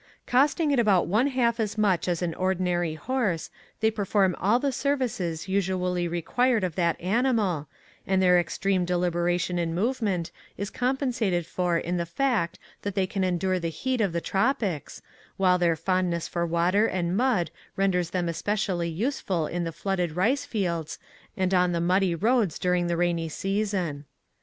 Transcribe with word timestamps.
Costing 0.25 0.73
about 0.79 1.05
one 1.05 1.27
half 1.27 1.59
as 1.59 1.77
much 1.77 2.07
as 2.07 2.23
an 2.23 2.33
ordinary 2.33 2.95
horse, 2.95 3.51
they 3.81 3.91
perform 3.91 4.35
all 4.39 4.57
the 4.57 4.71
services 4.71 5.47
usually 5.47 6.07
required 6.07 6.63
of 6.63 6.73
that 6.73 6.99
animal, 6.99 7.67
and 8.07 8.19
their 8.19 8.39
extreme 8.39 8.83
deliberation 8.83 9.59
in 9.59 9.75
movement 9.75 10.31
is 10.57 10.71
compensated 10.71 11.45
for 11.45 11.77
in 11.77 11.97
the 11.97 12.07
fact 12.07 12.57
that 12.81 12.95
they 12.95 13.05
can 13.05 13.23
endure 13.23 13.59
the 13.59 13.69
heat 13.69 14.01
of 14.01 14.11
the 14.11 14.21
tropics, 14.21 15.03
while 15.37 15.59
their 15.59 15.75
fondness 15.75 16.27
for 16.27 16.47
water 16.47 16.87
and 16.87 17.15
mud 17.15 17.51
renders 17.75 18.09
them 18.09 18.27
especially 18.27 18.89
useful 18.89 19.45
in 19.45 19.65
the 19.65 19.71
flooded 19.71 20.15
rice 20.15 20.45
fields 20.45 20.97
and 21.37 21.53
on 21.53 21.73
the 21.73 21.79
muddy 21.79 22.15
roads 22.15 22.57
during 22.57 22.87
the 22.87 22.97
rainy 22.97 23.29
season. 23.29 24.05